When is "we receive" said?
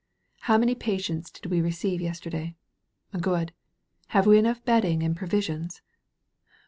1.51-2.01